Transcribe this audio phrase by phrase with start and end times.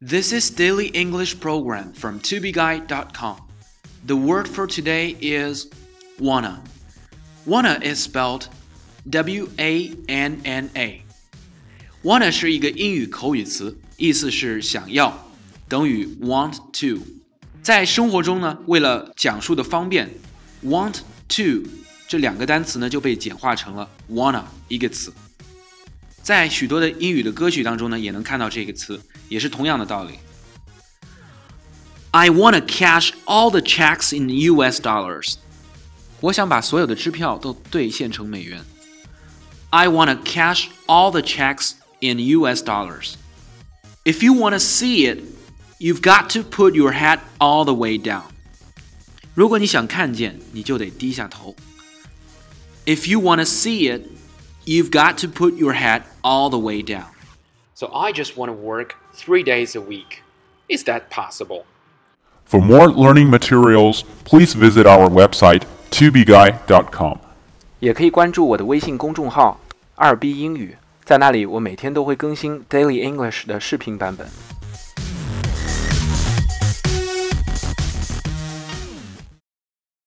[0.00, 3.36] This is Daily English Program from tobeguide.com.
[4.06, 5.68] The word for today is
[6.18, 6.60] wanna.
[7.46, 8.48] Wanna is spelled
[9.08, 11.02] W A N N A.
[12.02, 15.26] Wanna 是一个英语口语词，意思是想要，
[15.68, 17.02] 等于 want to。
[17.62, 20.10] 在生活中呢，为了讲述的方便，
[20.62, 20.98] want
[21.28, 21.66] to
[22.06, 25.10] 这两个单词呢就被简化成了 wanna 一个词。
[26.22, 30.14] 在许多的英语的歌曲当中呢，也能看到这个词，也是同样的道理。
[32.12, 34.80] I want to cash all the checks in U.S.
[34.80, 35.34] dollars。
[36.20, 38.64] 我想把所有的支票都兑现成美元。
[39.70, 42.62] I want to cash all the checks in U.S.
[42.62, 43.14] dollars.
[44.04, 45.24] If you want to see it,
[45.78, 48.22] you've got to put your head all the way down.
[49.34, 51.56] 如果你想看见，你就得低下头。
[52.86, 54.02] If you want to see it,
[54.68, 57.06] you've got to put your head all the way down.
[57.74, 60.22] So I just want to work three days a week.
[60.68, 61.64] Is that possible?
[62.44, 67.18] For more learning materials, please visit our website tubeguy.com.
[67.80, 69.60] 也可以关注我的微信公众号“
[69.96, 74.26] 二 B 英语”，在那里我每天都会更新 Daily English 的视频版本。